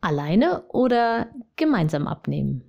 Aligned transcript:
Alleine 0.00 0.64
oder 0.68 1.28
gemeinsam 1.56 2.06
abnehmen? 2.06 2.64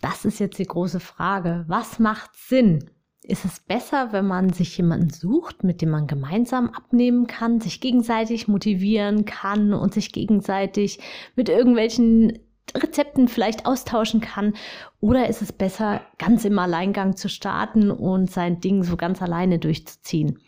Das 0.00 0.24
ist 0.24 0.40
jetzt 0.40 0.58
die 0.58 0.66
große 0.66 1.00
Frage. 1.00 1.64
Was 1.68 1.98
macht 1.98 2.30
Sinn? 2.36 2.90
Ist 3.24 3.44
es 3.44 3.60
besser, 3.60 4.12
wenn 4.12 4.26
man 4.26 4.52
sich 4.52 4.76
jemanden 4.76 5.10
sucht, 5.10 5.62
mit 5.62 5.80
dem 5.80 5.90
man 5.90 6.08
gemeinsam 6.08 6.70
abnehmen 6.70 7.28
kann, 7.28 7.60
sich 7.60 7.80
gegenseitig 7.80 8.48
motivieren 8.48 9.24
kann 9.24 9.72
und 9.72 9.94
sich 9.94 10.10
gegenseitig 10.12 10.98
mit 11.36 11.48
irgendwelchen 11.48 12.40
Rezepten 12.74 13.28
vielleicht 13.28 13.64
austauschen 13.64 14.20
kann? 14.20 14.54
Oder 15.00 15.28
ist 15.28 15.40
es 15.40 15.52
besser, 15.52 16.00
ganz 16.18 16.44
im 16.44 16.58
Alleingang 16.58 17.16
zu 17.16 17.28
starten 17.28 17.92
und 17.92 18.28
sein 18.28 18.58
Ding 18.60 18.82
so 18.82 18.96
ganz 18.96 19.22
alleine 19.22 19.60
durchzuziehen? 19.60 20.40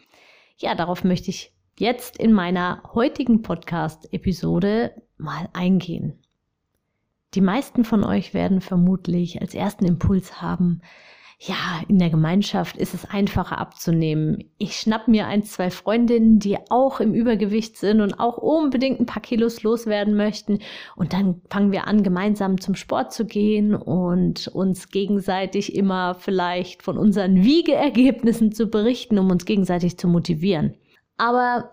Ja, 0.57 0.75
darauf 0.75 1.05
möchte 1.05 1.31
ich 1.31 1.53
jetzt 1.79 2.19
in 2.19 2.33
meiner 2.33 2.83
heutigen 2.93 3.43
Podcast-Episode 3.43 5.01
mal 5.17 5.49
eingehen. 5.53 6.19
Die 7.35 7.41
meisten 7.41 7.85
von 7.85 8.05
euch 8.05 8.35
werden 8.35 8.61
vermutlich 8.61 9.41
als 9.41 9.55
ersten 9.55 9.85
Impuls 9.85 10.41
haben, 10.41 10.83
ja, 11.47 11.83
in 11.89 11.99
der 11.99 12.11
Gemeinschaft 12.11 12.77
ist 12.77 12.95
es 12.95 13.05
einfacher 13.05 13.59
abzunehmen. 13.59 14.45
Ich 14.57 14.77
schnapp 14.77 15.09
mir 15.09 15.27
ein, 15.27 15.43
zwei 15.43 15.71
Freundinnen, 15.71 16.39
die 16.39 16.57
auch 16.71 17.01
im 17.01 17.13
Übergewicht 17.13 17.77
sind 17.77 18.01
und 18.01 18.19
auch 18.19 18.39
unbedingt 18.39 19.01
ein 19.01 19.07
paar 19.07 19.23
Kilos 19.23 19.63
loswerden 19.63 20.15
möchten. 20.17 20.61
Und 20.97 21.13
dann 21.13 21.43
fangen 21.51 21.73
wir 21.73 21.87
an, 21.87 22.03
gemeinsam 22.03 22.61
zum 22.61 22.77
Sport 22.77 23.13
zu 23.13 23.27
gehen 23.27 23.75
und 23.75 24.49
uns 24.49 24.89
gegenseitig 24.89 25.75
immer 25.75 26.15
vielleicht 26.15 26.83
von 26.83 26.97
unseren 26.97 27.43
Wiegeergebnissen 27.43 28.53
zu 28.53 28.69
berichten, 28.69 29.19
um 29.19 29.31
uns 29.31 29.45
gegenseitig 29.45 29.99
zu 29.99 30.09
motivieren. 30.09 30.75
Aber 31.19 31.73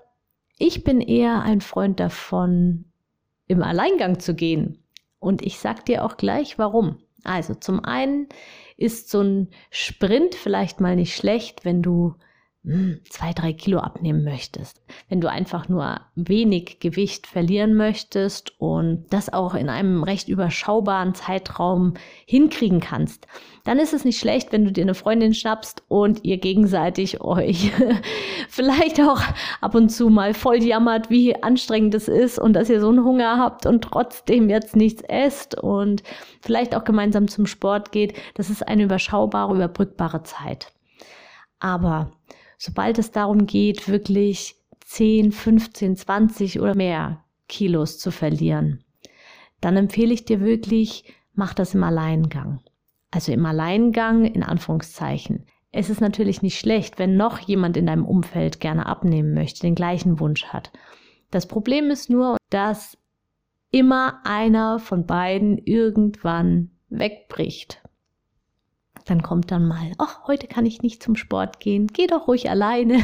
ich 0.57 0.83
bin 0.83 1.01
eher 1.01 1.44
ein 1.44 1.61
Freund 1.61 1.99
davon, 1.99 2.91
im 3.52 3.61
Alleingang 3.61 4.19
zu 4.19 4.33
gehen. 4.33 4.77
Und 5.19 5.41
ich 5.41 5.59
sag 5.59 5.85
dir 5.85 6.05
auch 6.05 6.17
gleich, 6.17 6.57
warum. 6.57 6.97
Also 7.23 7.53
zum 7.53 7.83
einen 7.83 8.27
ist 8.77 9.09
so 9.09 9.21
ein 9.21 9.49
Sprint 9.69 10.35
vielleicht 10.35 10.80
mal 10.80 10.95
nicht 10.95 11.16
schlecht, 11.16 11.66
wenn 11.66 11.81
du 11.81 12.16
zwei, 13.09 13.33
drei 13.33 13.53
Kilo 13.53 13.79
abnehmen 13.79 14.23
möchtest, 14.23 14.83
wenn 15.09 15.19
du 15.19 15.27
einfach 15.27 15.67
nur 15.67 15.99
wenig 16.13 16.79
Gewicht 16.79 17.25
verlieren 17.25 17.73
möchtest 17.73 18.53
und 18.59 19.07
das 19.09 19.33
auch 19.33 19.55
in 19.55 19.67
einem 19.67 20.03
recht 20.03 20.27
überschaubaren 20.29 21.15
Zeitraum 21.15 21.95
hinkriegen 22.27 22.79
kannst, 22.79 23.25
dann 23.63 23.79
ist 23.79 23.93
es 23.93 24.05
nicht 24.05 24.19
schlecht, 24.19 24.51
wenn 24.51 24.63
du 24.63 24.71
dir 24.71 24.83
eine 24.83 24.93
Freundin 24.93 25.33
schnappst 25.33 25.81
und 25.87 26.23
ihr 26.23 26.37
gegenseitig 26.37 27.21
euch 27.21 27.71
vielleicht 28.47 29.01
auch 29.01 29.21
ab 29.59 29.73
und 29.73 29.89
zu 29.89 30.09
mal 30.09 30.35
voll 30.35 30.61
jammert, 30.61 31.09
wie 31.09 31.41
anstrengend 31.41 31.95
es 31.95 32.07
ist 32.07 32.37
und 32.37 32.53
dass 32.53 32.69
ihr 32.69 32.79
so 32.79 32.89
einen 32.89 33.03
Hunger 33.03 33.39
habt 33.39 33.65
und 33.65 33.83
trotzdem 33.83 34.51
jetzt 34.51 34.75
nichts 34.75 35.01
esst 35.01 35.55
und 35.55 36.03
vielleicht 36.41 36.75
auch 36.75 36.83
gemeinsam 36.83 37.27
zum 37.27 37.47
Sport 37.47 37.91
geht. 37.91 38.13
Das 38.35 38.51
ist 38.51 38.67
eine 38.67 38.83
überschaubare, 38.83 39.55
überbrückbare 39.55 40.21
Zeit. 40.21 40.71
Aber 41.59 42.11
sobald 42.61 42.99
es 42.99 43.09
darum 43.09 43.47
geht, 43.47 43.87
wirklich 43.87 44.55
10, 44.85 45.31
15, 45.31 45.95
20 45.95 46.59
oder 46.59 46.75
mehr 46.75 47.23
Kilos 47.47 47.97
zu 47.97 48.11
verlieren, 48.11 48.83
dann 49.61 49.77
empfehle 49.77 50.13
ich 50.13 50.25
dir 50.25 50.41
wirklich, 50.41 51.11
mach 51.33 51.55
das 51.55 51.73
im 51.73 51.83
Alleingang. 51.83 52.59
Also 53.09 53.31
im 53.31 53.45
Alleingang 53.47 54.25
in 54.25 54.44
Anführungszeichen. 54.44 55.47
Es 55.71 55.89
ist 55.89 56.01
natürlich 56.01 56.44
nicht 56.44 56.59
schlecht, 56.59 57.00
wenn 57.00 57.17
noch 57.17 57.39
jemand 57.39 57.77
in 57.77 57.88
deinem 57.88 58.05
Umfeld 58.05 58.59
gerne 58.59 58.85
abnehmen 58.85 59.33
möchte, 59.33 59.61
den 59.61 59.75
gleichen 59.75 60.19
Wunsch 60.19 60.45
hat. 60.45 60.71
Das 61.31 61.47
Problem 61.47 61.89
ist 61.89 62.11
nur, 62.11 62.38
dass 62.51 62.95
immer 63.71 64.19
einer 64.23 64.77
von 64.77 65.07
beiden 65.07 65.57
irgendwann 65.57 66.69
wegbricht 66.89 67.81
dann 69.06 69.22
kommt 69.22 69.51
dann 69.51 69.67
mal, 69.67 69.91
ach, 69.97 70.28
heute 70.28 70.47
kann 70.47 70.66
ich 70.66 70.81
nicht 70.81 71.01
zum 71.01 71.16
Sport 71.16 71.59
gehen, 71.59 71.88
geh 71.88 72.07
doch 72.07 72.28
ruhig 72.28 72.50
alleine. 72.50 73.00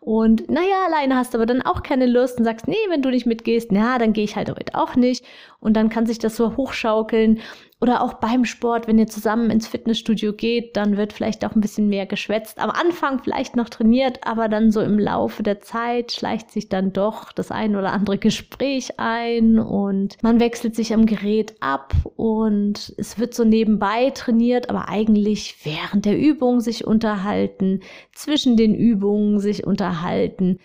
Und 0.00 0.48
naja, 0.50 0.86
alleine 0.86 1.16
hast 1.16 1.34
du 1.34 1.38
aber 1.38 1.46
dann 1.46 1.62
auch 1.62 1.82
keine 1.82 2.06
Lust 2.06 2.38
und 2.38 2.44
sagst, 2.44 2.68
nee, 2.68 2.76
wenn 2.88 3.02
du 3.02 3.10
nicht 3.10 3.26
mitgehst, 3.26 3.72
na, 3.72 3.98
dann 3.98 4.12
gehe 4.12 4.24
ich 4.24 4.36
halt 4.36 4.50
heute 4.50 4.74
auch 4.74 4.96
nicht. 4.96 5.24
Und 5.60 5.74
dann 5.74 5.88
kann 5.88 6.06
sich 6.06 6.18
das 6.18 6.36
so 6.36 6.56
hochschaukeln. 6.56 7.40
Oder 7.78 8.00
auch 8.00 8.14
beim 8.14 8.46
Sport, 8.46 8.88
wenn 8.88 8.98
ihr 8.98 9.06
zusammen 9.06 9.50
ins 9.50 9.66
Fitnessstudio 9.66 10.32
geht, 10.32 10.78
dann 10.78 10.96
wird 10.96 11.12
vielleicht 11.12 11.44
auch 11.44 11.54
ein 11.54 11.60
bisschen 11.60 11.88
mehr 11.88 12.06
geschwätzt. 12.06 12.58
Am 12.58 12.70
Anfang 12.70 13.22
vielleicht 13.22 13.54
noch 13.54 13.68
trainiert, 13.68 14.26
aber 14.26 14.48
dann 14.48 14.70
so 14.70 14.80
im 14.80 14.98
Laufe 14.98 15.42
der 15.42 15.60
Zeit 15.60 16.12
schleicht 16.12 16.50
sich 16.50 16.70
dann 16.70 16.94
doch 16.94 17.32
das 17.32 17.50
ein 17.50 17.76
oder 17.76 17.92
andere 17.92 18.16
Gespräch 18.16 18.98
ein 18.98 19.58
und 19.58 20.16
man 20.22 20.40
wechselt 20.40 20.74
sich 20.74 20.94
am 20.94 21.04
Gerät 21.04 21.54
ab 21.60 21.92
und 22.16 22.94
es 22.96 23.18
wird 23.18 23.34
so 23.34 23.44
nebenbei 23.44 24.08
trainiert, 24.08 24.70
aber 24.70 24.88
eigentlich 24.88 25.56
während 25.64 26.06
der 26.06 26.18
Übung 26.18 26.60
sich 26.60 26.86
unterhalten, 26.86 27.80
zwischen 28.14 28.56
den 28.56 28.74
Übungen 28.74 29.38
sich 29.38 29.66
unterhalten. 29.66 30.60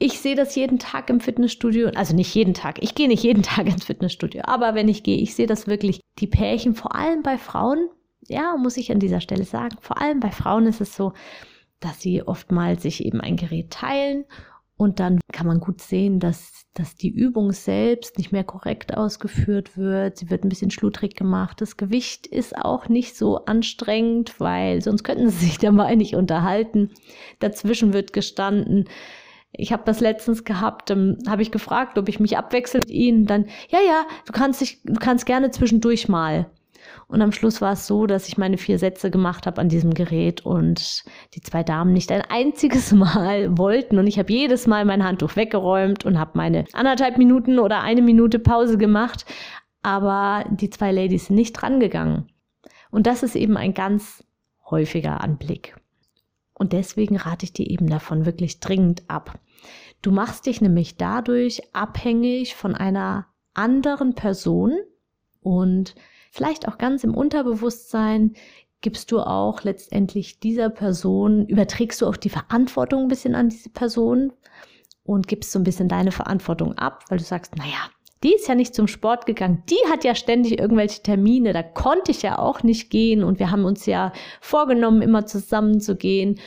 Ich 0.00 0.20
sehe 0.20 0.36
das 0.36 0.54
jeden 0.54 0.78
Tag 0.78 1.10
im 1.10 1.20
Fitnessstudio, 1.20 1.88
also 1.94 2.14
nicht 2.14 2.32
jeden 2.34 2.54
Tag, 2.54 2.82
ich 2.82 2.94
gehe 2.94 3.08
nicht 3.08 3.24
jeden 3.24 3.42
Tag 3.44 3.66
ins 3.66 3.84
Fitnessstudio, 3.84 4.42
aber 4.44 4.74
wenn 4.74 4.88
ich 4.88 5.02
gehe, 5.02 5.18
ich 5.18 5.34
sehe 5.34 5.46
das 5.46 5.66
wirklich, 5.66 6.00
die 6.18 6.28
Pärchen, 6.28 6.74
vor 6.74 6.94
allem 6.94 7.22
bei 7.22 7.36
Frauen, 7.36 7.88
ja, 8.26 8.56
muss 8.56 8.76
ich 8.76 8.92
an 8.92 9.00
dieser 9.00 9.20
Stelle 9.20 9.44
sagen, 9.44 9.76
vor 9.80 10.00
allem 10.00 10.20
bei 10.20 10.30
Frauen 10.30 10.66
ist 10.66 10.80
es 10.80 10.94
so, 10.94 11.12
dass 11.80 12.00
sie 12.00 12.22
oftmals 12.22 12.82
sich 12.82 13.04
eben 13.04 13.20
ein 13.20 13.36
Gerät 13.36 13.70
teilen 13.70 14.24
und 14.78 15.00
dann 15.00 15.18
kann 15.32 15.48
man 15.48 15.58
gut 15.58 15.80
sehen, 15.82 16.20
dass, 16.20 16.52
dass 16.72 16.94
die 16.94 17.10
Übung 17.10 17.50
selbst 17.50 18.16
nicht 18.16 18.30
mehr 18.30 18.44
korrekt 18.44 18.96
ausgeführt 18.96 19.76
wird. 19.76 20.18
Sie 20.18 20.30
wird 20.30 20.44
ein 20.44 20.48
bisschen 20.48 20.70
schludrig 20.70 21.16
gemacht. 21.16 21.60
Das 21.60 21.76
Gewicht 21.76 22.28
ist 22.28 22.56
auch 22.56 22.88
nicht 22.88 23.16
so 23.16 23.44
anstrengend, 23.44 24.38
weil 24.38 24.80
sonst 24.80 25.02
könnten 25.02 25.30
sie 25.30 25.46
sich 25.46 25.58
dabei 25.58 25.96
nicht 25.96 26.14
unterhalten. 26.14 26.90
Dazwischen 27.40 27.92
wird 27.92 28.12
gestanden. 28.12 28.88
Ich 29.52 29.72
habe 29.72 29.82
das 29.86 30.00
letztens 30.00 30.44
gehabt, 30.44 30.90
ähm, 30.90 31.18
habe 31.26 31.42
ich 31.42 31.50
gefragt, 31.50 31.98
ob 31.98 32.08
ich 32.08 32.20
mich 32.20 32.36
abwechsel 32.36 32.80
mit 32.80 32.90
ihnen. 32.90 33.26
Dann, 33.26 33.46
ja, 33.70 33.78
ja, 33.86 34.04
du 34.26 34.32
kannst 34.32 34.60
dich, 34.60 34.82
du 34.84 34.94
kannst 34.94 35.26
gerne 35.26 35.50
zwischendurch 35.50 36.08
mal. 36.08 36.50
Und 37.06 37.22
am 37.22 37.32
Schluss 37.32 37.60
war 37.60 37.72
es 37.72 37.86
so, 37.86 38.06
dass 38.06 38.28
ich 38.28 38.38
meine 38.38 38.58
vier 38.58 38.78
Sätze 38.78 39.10
gemacht 39.10 39.46
habe 39.46 39.60
an 39.60 39.68
diesem 39.68 39.94
Gerät 39.94 40.44
und 40.44 41.04
die 41.34 41.40
zwei 41.40 41.62
Damen 41.62 41.92
nicht 41.92 42.12
ein 42.12 42.22
einziges 42.22 42.92
Mal 42.98 43.56
wollten. 43.56 43.98
Und 43.98 44.06
ich 44.06 44.18
habe 44.18 44.32
jedes 44.32 44.66
Mal 44.66 44.84
mein 44.84 45.04
Handtuch 45.04 45.36
weggeräumt 45.36 46.04
und 46.04 46.18
habe 46.18 46.32
meine 46.34 46.64
anderthalb 46.72 47.18
Minuten 47.18 47.58
oder 47.58 47.80
eine 47.82 48.02
Minute 48.02 48.38
Pause 48.38 48.78
gemacht. 48.78 49.24
Aber 49.82 50.44
die 50.50 50.70
zwei 50.70 50.92
Ladies 50.92 51.26
sind 51.26 51.36
nicht 51.36 51.54
drangegangen. 51.54 52.30
Und 52.90 53.06
das 53.06 53.22
ist 53.22 53.36
eben 53.36 53.56
ein 53.56 53.74
ganz 53.74 54.24
häufiger 54.70 55.20
Anblick. 55.22 55.76
Und 56.58 56.72
deswegen 56.72 57.16
rate 57.16 57.44
ich 57.44 57.52
dir 57.52 57.68
eben 57.68 57.88
davon 57.88 58.26
wirklich 58.26 58.60
dringend 58.60 59.04
ab. 59.08 59.38
Du 60.02 60.10
machst 60.10 60.46
dich 60.46 60.60
nämlich 60.60 60.96
dadurch 60.96 61.62
abhängig 61.72 62.54
von 62.54 62.74
einer 62.74 63.26
anderen 63.54 64.14
Person 64.14 64.76
und 65.40 65.94
vielleicht 66.30 66.68
auch 66.68 66.78
ganz 66.78 67.04
im 67.04 67.14
Unterbewusstsein 67.14 68.34
gibst 68.80 69.10
du 69.10 69.20
auch 69.20 69.64
letztendlich 69.64 70.38
dieser 70.38 70.70
Person, 70.70 71.46
überträgst 71.46 72.00
du 72.00 72.06
auch 72.06 72.16
die 72.16 72.30
Verantwortung 72.30 73.02
ein 73.02 73.08
bisschen 73.08 73.34
an 73.34 73.48
diese 73.48 73.70
Person 73.70 74.32
und 75.02 75.26
gibst 75.26 75.50
so 75.50 75.58
ein 75.58 75.64
bisschen 75.64 75.88
deine 75.88 76.12
Verantwortung 76.12 76.74
ab, 76.78 77.04
weil 77.08 77.18
du 77.18 77.24
sagst, 77.24 77.56
naja, 77.56 77.90
die 78.22 78.34
ist 78.34 78.48
ja 78.48 78.54
nicht 78.54 78.74
zum 78.74 78.88
Sport 78.88 79.26
gegangen. 79.26 79.62
Die 79.68 79.90
hat 79.90 80.04
ja 80.04 80.14
ständig 80.14 80.58
irgendwelche 80.58 81.02
Termine. 81.02 81.52
Da 81.52 81.62
konnte 81.62 82.10
ich 82.10 82.22
ja 82.22 82.38
auch 82.38 82.62
nicht 82.62 82.90
gehen. 82.90 83.22
Und 83.22 83.38
wir 83.38 83.50
haben 83.50 83.64
uns 83.64 83.86
ja 83.86 84.12
vorgenommen, 84.40 85.02
immer 85.02 85.26
zusammen 85.26 85.80
zu 85.80 85.96
gehen. 85.96 86.40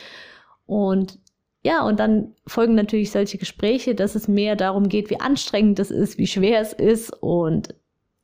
Und 0.65 1.19
ja, 1.63 1.85
und 1.85 1.99
dann 1.99 2.33
folgen 2.47 2.75
natürlich 2.75 3.11
solche 3.11 3.37
Gespräche, 3.37 3.93
dass 3.93 4.15
es 4.15 4.27
mehr 4.27 4.55
darum 4.55 4.89
geht, 4.89 5.09
wie 5.09 5.19
anstrengend 5.19 5.79
es 5.79 5.91
ist, 5.91 6.17
wie 6.17 6.27
schwer 6.27 6.59
es 6.59 6.73
ist 6.73 7.13
und 7.21 7.75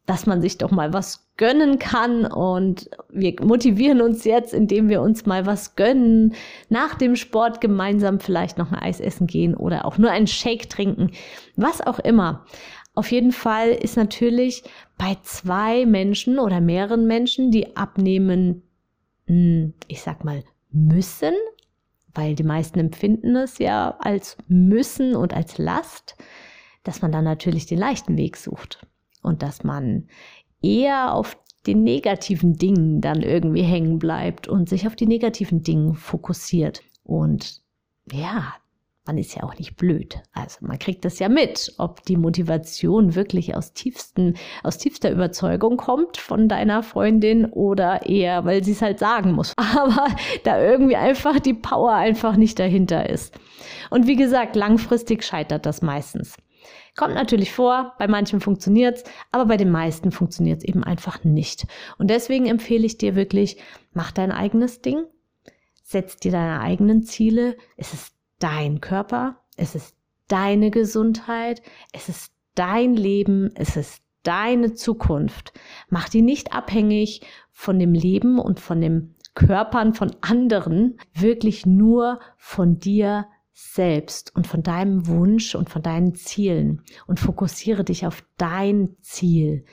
dass 0.07 0.25
man 0.25 0.41
sich 0.41 0.57
doch 0.57 0.71
mal 0.71 0.93
was 0.93 1.27
gönnen 1.35 1.77
kann. 1.77 2.25
Und 2.25 2.89
wir 3.09 3.35
motivieren 3.43 4.01
uns 4.01 4.23
jetzt, 4.23 4.53
indem 4.53 4.89
wir 4.89 5.01
uns 5.01 5.25
mal 5.25 5.45
was 5.45 5.75
gönnen, 5.75 6.33
nach 6.69 6.95
dem 6.95 7.15
Sport 7.15 7.61
gemeinsam 7.61 8.19
vielleicht 8.19 8.57
noch 8.57 8.71
ein 8.71 8.79
Eis 8.79 9.00
essen 9.00 9.27
gehen 9.27 9.53
oder 9.53 9.85
auch 9.85 9.97
nur 9.97 10.09
einen 10.09 10.27
Shake 10.27 10.69
trinken, 10.69 11.11
was 11.55 11.85
auch 11.85 12.00
immer. 12.00 12.45
Auf 12.97 13.11
jeden 13.11 13.31
Fall 13.31 13.69
ist 13.69 13.95
natürlich 13.95 14.63
bei 14.97 15.15
zwei 15.21 15.85
Menschen 15.85 16.39
oder 16.39 16.59
mehreren 16.59 17.05
Menschen, 17.05 17.51
die 17.51 17.77
abnehmen, 17.77 18.63
hm, 19.27 19.75
ich 19.88 20.01
sag 20.01 20.25
mal, 20.25 20.44
müssen, 20.71 21.35
weil 22.15 22.33
die 22.33 22.41
meisten 22.41 22.79
empfinden 22.79 23.35
es 23.35 23.59
ja 23.59 23.95
als 23.99 24.35
müssen 24.47 25.15
und 25.15 25.31
als 25.35 25.59
Last, 25.59 26.15
dass 26.83 27.03
man 27.03 27.11
dann 27.11 27.23
natürlich 27.23 27.67
den 27.67 27.77
leichten 27.77 28.17
Weg 28.17 28.35
sucht 28.35 28.88
und 29.21 29.43
dass 29.43 29.63
man 29.63 30.07
eher 30.63 31.13
auf 31.13 31.38
den 31.67 31.83
negativen 31.83 32.53
Dingen 32.53 33.00
dann 33.00 33.21
irgendwie 33.21 33.61
hängen 33.61 34.00
bleibt 34.00 34.47
und 34.47 34.69
sich 34.69 34.88
auf 34.88 34.95
die 34.95 35.05
negativen 35.05 35.61
Dinge 35.61 35.93
fokussiert. 35.93 36.81
Und 37.03 37.61
ja, 38.11 38.55
man 39.07 39.18
ist 39.18 39.36
ja 39.36 39.44
auch 39.44 39.57
nicht 39.57 39.75
blöd. 39.77 40.21
Also 40.33 40.57
man 40.62 40.77
kriegt 40.77 41.06
das 41.06 41.19
ja 41.19 41.30
mit, 41.30 41.74
ob 41.77 42.04
die 42.04 42.18
Motivation 42.18 43.15
wirklich 43.15 43.56
aus 43.56 43.74
tiefsten, 43.74 44.36
aus 44.63 44.77
tiefster 44.77 45.09
Überzeugung 45.09 45.77
kommt 45.77 46.18
von 46.18 46.48
deiner 46.48 46.83
Freundin 46.83 47.45
oder 47.45 48.06
eher, 48.06 48.45
weil 48.45 48.63
sie 48.63 48.74
es 48.74 48.81
halt 48.81 49.00
sagen 49.00 49.31
muss. 49.31 49.54
Aber 49.57 50.07
da 50.44 50.62
irgendwie 50.62 50.98
einfach 50.98 51.39
die 51.39 51.54
Power 51.54 51.94
einfach 51.94 52.36
nicht 52.36 52.59
dahinter 52.59 53.09
ist. 53.09 53.33
Und 53.89 54.07
wie 54.07 54.15
gesagt, 54.15 54.56
langfristig 54.56 55.24
scheitert 55.24 55.65
das 55.65 55.81
meistens. 55.81 56.38
Kommt 56.98 57.13
natürlich 57.13 57.51
vor, 57.51 57.94
bei 58.00 58.07
manchen 58.07 58.42
funktioniert's, 58.42 59.03
aber 59.31 59.45
bei 59.45 59.57
den 59.57 59.69
meisten 59.69 60.12
funktioniert's 60.12 60.65
eben 60.65 60.83
einfach 60.83 61.24
nicht. 61.24 61.68
Und 62.00 62.10
deswegen 62.10 62.48
empfehle 62.48 62.88
ich 62.88 62.98
dir 62.98 63.15
wirklich, 63.15 63.57
mach 63.94 64.12
dein 64.12 64.31
eigenes 64.31 64.81
Ding, 64.81 65.03
setz 65.83 66.18
dir 66.18 66.31
deine 66.31 66.60
eigenen 66.60 67.03
Ziele. 67.03 67.56
Es 67.77 67.94
ist 67.94 68.16
dein 68.39 68.81
Körper, 68.81 69.42
es 69.56 69.75
ist 69.75 69.95
deine 70.28 70.72
Gesundheit, 70.72 71.62
es 71.94 72.10
ist 72.10 72.34
dein 72.56 72.95
Leben, 72.95 73.51
es 73.56 73.78
ist 73.78 74.01
deine 74.24 74.74
Zukunft. 74.74 75.54
Mach 75.89 76.10
die 76.10 76.22
nicht 76.22 76.54
abhängig 76.54 77.22
von 77.51 77.80
dem 77.80 77.94
Leben 77.94 78.39
und 78.39 78.60
von 78.60 78.81
den 78.81 79.16
Körpern 79.36 79.94
von 79.94 80.16
anderen, 80.22 81.00
wirklich 81.13 81.66
nur 81.66 82.19
von 82.38 82.80
dir 82.80 83.28
selbst 83.54 84.36
und 84.36 84.48
von 84.48 84.63
deinem 84.63 85.07
Wunsch 85.07 85.56
und 85.56 85.69
von 85.69 85.81
deinen 85.81 86.16
Zielen 86.16 86.81
und 87.07 87.19
fokussiere 87.19 87.84
dich 87.84 88.06
auf 88.06 88.24
dein 88.38 88.95
Ziel. 89.01 89.66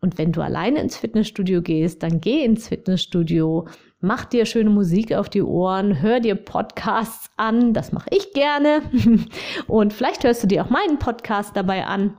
Und 0.00 0.18
wenn 0.18 0.32
du 0.32 0.42
alleine 0.42 0.80
ins 0.80 0.96
Fitnessstudio 0.96 1.62
gehst, 1.62 2.02
dann 2.02 2.20
geh 2.20 2.44
ins 2.44 2.68
Fitnessstudio, 2.68 3.66
mach 4.04 4.24
dir 4.24 4.46
schöne 4.46 4.70
Musik 4.70 5.12
auf 5.14 5.28
die 5.28 5.42
Ohren, 5.42 6.00
hör 6.00 6.20
dir 6.20 6.34
Podcasts 6.34 7.30
an, 7.36 7.74
das 7.74 7.92
mache 7.92 8.10
ich 8.10 8.32
gerne. 8.32 8.82
Und 9.66 9.92
vielleicht 9.92 10.24
hörst 10.24 10.42
du 10.42 10.46
dir 10.46 10.64
auch 10.64 10.70
meinen 10.70 10.98
Podcast 10.98 11.56
dabei 11.56 11.86
an. 11.86 12.16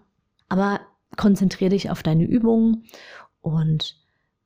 Aber 0.49 0.81
konzentriere 1.15 1.69
dich 1.69 1.89
auf 1.89 2.03
deine 2.03 2.25
Übungen 2.25 2.85
und 3.41 3.97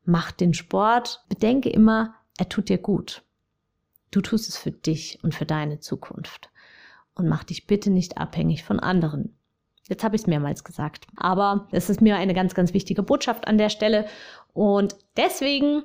mach 0.05 0.31
den 0.31 0.53
Sport. 0.53 1.23
Bedenke 1.29 1.69
immer, 1.69 2.15
er 2.37 2.49
tut 2.49 2.69
dir 2.69 2.77
gut. 2.77 3.23
Du 4.11 4.21
tust 4.21 4.49
es 4.49 4.57
für 4.57 4.71
dich 4.71 5.19
und 5.23 5.35
für 5.35 5.45
deine 5.45 5.79
Zukunft. 5.79 6.49
Und 7.15 7.27
mach 7.27 7.43
dich 7.43 7.67
bitte 7.67 7.89
nicht 7.89 8.17
abhängig 8.17 8.63
von 8.63 8.79
anderen. 8.79 9.35
Jetzt 9.87 10.03
habe 10.03 10.15
ich 10.15 10.21
es 10.21 10.27
mehrmals 10.27 10.63
gesagt. 10.63 11.07
Aber 11.15 11.67
es 11.71 11.89
ist 11.89 12.01
mir 12.01 12.15
eine 12.15 12.33
ganz, 12.33 12.53
ganz 12.53 12.73
wichtige 12.73 13.03
Botschaft 13.03 13.47
an 13.47 13.57
der 13.57 13.69
Stelle. 13.69 14.05
Und 14.53 14.95
deswegen 15.17 15.83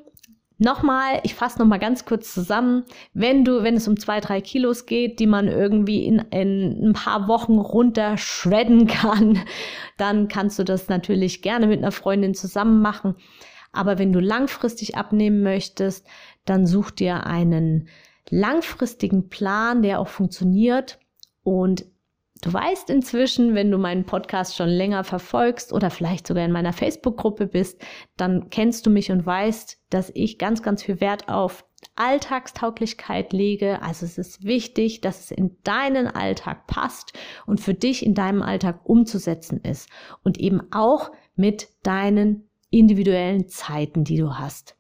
Nochmal, 0.59 1.21
ich 1.25 1.35
fasse 1.35 1.59
nochmal 1.59 1.81
ganz 1.81 2.05
kurz 2.05 2.33
zusammen. 2.33 2.85
Wenn 3.13 3.45
du, 3.45 3.65
wenn 3.65 3.75
es 3.75 3.89
um 3.89 3.99
zwei, 3.99 4.21
drei 4.21 4.41
Kilos 4.41 4.87
geht, 4.87 5.19
die 5.19 5.27
man 5.27 5.49
irgendwie 5.49 6.05
in, 6.05 6.21
in 6.31 6.91
ein 6.91 6.93
paar 6.93 7.27
Wochen 7.27 7.59
runter 7.59 8.17
shredden 8.17 8.87
kann, 8.89 9.41
dann 9.97 10.29
kannst 10.29 10.59
du 10.59 10.65
das 10.65 10.89
natürlich 10.89 11.43
gerne 11.43 11.67
mit 11.67 11.79
einer 11.79 11.93
Freundin 11.93 12.35
zusammen 12.35 12.81
machen. 12.81 13.17
Aber 13.73 13.99
wenn 13.99 14.13
du 14.13 14.21
langfristig 14.21 14.97
abnehmen 14.97 15.43
möchtest, 15.43 16.07
dann 16.45 16.67
such 16.67 16.93
dir 16.93 17.27
einen 17.27 17.89
langfristigen 18.31 19.29
Plan, 19.29 19.83
der 19.83 19.99
auch 19.99 20.09
funktioniert 20.09 21.01
und 21.43 21.85
Du 22.43 22.53
weißt 22.53 22.91
inzwischen, 22.91 23.55
wenn 23.55 23.71
du 23.71 23.79
meinen 23.79 24.05
Podcast 24.05 24.57
schon 24.57 24.69
länger 24.69 25.05
verfolgst 25.05 25.73
oder 25.73 25.91
vielleicht 25.91 26.27
sogar 26.27 26.45
in 26.45 26.53
meiner 26.53 26.73
Facebook-Gruppe 26.73 27.47
bist, 27.47 27.81
dann 28.17 28.51
kennst 28.51 28.85
du 28.87 28.91
mich 28.91 29.11
und 29.11 29.25
weißt, 29.25 29.79
dass 29.91 30.11
ich 30.15 30.39
ganz, 30.39 30.63
ganz 30.63 30.83
viel 30.83 31.01
Wert 31.01 31.29
auf 31.29 31.65
Alltagstauglichkeit 31.97 33.33
lege. 33.33 33.81
Also 33.83 34.05
es 34.05 34.19
ist 34.19 34.45
wichtig, 34.45 35.01
dass 35.01 35.21
es 35.21 35.31
in 35.31 35.57
deinen 35.63 36.07
Alltag 36.09 36.67
passt 36.67 37.13
und 37.47 37.61
für 37.61 37.75
dich 37.75 38.05
in 38.05 38.15
deinem 38.15 38.43
Alltag 38.43 38.81
umzusetzen 38.85 39.61
ist 39.61 39.89
und 40.23 40.39
eben 40.39 40.61
auch 40.73 41.13
mit 41.37 41.69
deinen 41.83 42.49
individuellen 42.71 43.49
Zeiten, 43.49 44.05
die 44.05 44.17
du 44.17 44.35
hast. 44.35 44.77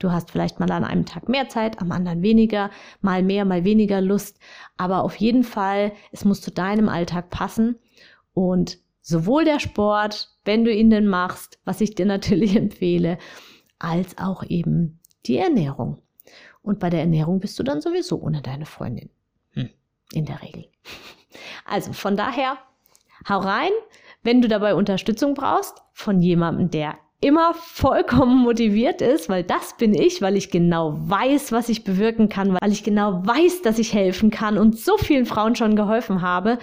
Du 0.00 0.10
hast 0.10 0.30
vielleicht 0.30 0.58
mal 0.58 0.70
an 0.72 0.82
einem 0.82 1.04
Tag 1.04 1.28
mehr 1.28 1.48
Zeit, 1.48 1.80
am 1.80 1.92
anderen 1.92 2.22
weniger, 2.22 2.70
mal 3.02 3.22
mehr, 3.22 3.44
mal 3.44 3.64
weniger 3.64 4.00
Lust. 4.00 4.40
Aber 4.78 5.04
auf 5.04 5.14
jeden 5.16 5.44
Fall, 5.44 5.92
es 6.10 6.24
muss 6.24 6.40
zu 6.40 6.50
deinem 6.50 6.88
Alltag 6.88 7.28
passen. 7.28 7.78
Und 8.32 8.78
sowohl 9.02 9.44
der 9.44 9.60
Sport, 9.60 10.30
wenn 10.44 10.64
du 10.64 10.74
ihn 10.74 10.88
denn 10.88 11.06
machst, 11.06 11.60
was 11.66 11.82
ich 11.82 11.94
dir 11.94 12.06
natürlich 12.06 12.56
empfehle, 12.56 13.18
als 13.78 14.16
auch 14.16 14.42
eben 14.42 14.98
die 15.26 15.36
Ernährung. 15.36 15.98
Und 16.62 16.80
bei 16.80 16.88
der 16.88 17.00
Ernährung 17.00 17.38
bist 17.38 17.58
du 17.58 17.62
dann 17.62 17.82
sowieso 17.82 18.20
ohne 18.20 18.40
deine 18.40 18.66
Freundin. 18.66 19.10
Hm, 19.52 19.68
in 20.12 20.24
der 20.24 20.40
Regel. 20.42 20.66
Also 21.66 21.92
von 21.92 22.16
daher, 22.16 22.56
hau 23.28 23.38
rein, 23.38 23.70
wenn 24.22 24.40
du 24.40 24.48
dabei 24.48 24.74
Unterstützung 24.74 25.34
brauchst 25.34 25.82
von 25.92 26.22
jemandem, 26.22 26.70
der 26.70 26.98
immer 27.20 27.52
vollkommen 27.54 28.38
motiviert 28.38 29.02
ist, 29.02 29.28
weil 29.28 29.44
das 29.44 29.76
bin 29.76 29.94
ich, 29.94 30.22
weil 30.22 30.36
ich 30.36 30.50
genau 30.50 30.96
weiß, 31.00 31.52
was 31.52 31.68
ich 31.68 31.84
bewirken 31.84 32.28
kann, 32.28 32.54
weil 32.54 32.72
ich 32.72 32.82
genau 32.82 33.22
weiß, 33.24 33.62
dass 33.62 33.78
ich 33.78 33.92
helfen 33.92 34.30
kann 34.30 34.56
und 34.56 34.78
so 34.78 34.96
vielen 34.96 35.26
Frauen 35.26 35.54
schon 35.54 35.76
geholfen 35.76 36.22
habe. 36.22 36.58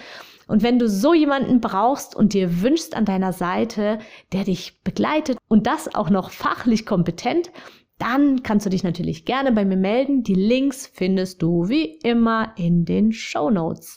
Und 0.48 0.62
wenn 0.62 0.78
du 0.78 0.88
so 0.88 1.14
jemanden 1.14 1.60
brauchst 1.60 2.16
und 2.16 2.32
dir 2.32 2.62
wünschst 2.62 2.96
an 2.96 3.04
deiner 3.04 3.32
Seite, 3.32 3.98
der 4.32 4.44
dich 4.44 4.80
begleitet 4.82 5.38
und 5.46 5.66
das 5.66 5.94
auch 5.94 6.10
noch 6.10 6.30
fachlich 6.30 6.86
kompetent, 6.86 7.52
dann 7.98 8.42
kannst 8.42 8.64
du 8.64 8.70
dich 8.70 8.82
natürlich 8.82 9.24
gerne 9.26 9.52
bei 9.52 9.64
mir 9.64 9.76
melden. 9.76 10.22
Die 10.22 10.34
Links 10.34 10.90
findest 10.92 11.42
du 11.42 11.68
wie 11.68 11.98
immer 12.02 12.52
in 12.56 12.84
den 12.84 13.12
Show 13.12 13.50
Notes. 13.50 13.96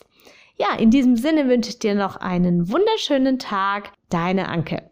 Ja, 0.58 0.76
in 0.78 0.90
diesem 0.90 1.16
Sinne 1.16 1.48
wünsche 1.48 1.70
ich 1.70 1.78
dir 1.78 1.94
noch 1.94 2.16
einen 2.16 2.70
wunderschönen 2.70 3.38
Tag. 3.38 3.92
Deine 4.10 4.48
Anke. 4.48 4.91